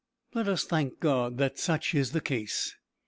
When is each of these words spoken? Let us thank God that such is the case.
Let 0.33 0.47
us 0.47 0.63
thank 0.63 0.99
God 0.99 1.37
that 1.37 1.59
such 1.59 1.93
is 1.93 2.11
the 2.11 2.21
case. 2.21 2.73